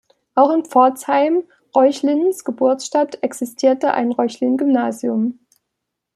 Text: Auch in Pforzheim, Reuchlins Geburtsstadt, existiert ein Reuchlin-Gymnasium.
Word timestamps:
Auch 0.33 0.49
in 0.51 0.65
Pforzheim, 0.65 1.43
Reuchlins 1.75 2.43
Geburtsstadt, 2.43 3.19
existiert 3.21 3.85
ein 3.85 4.11
Reuchlin-Gymnasium. 4.11 5.37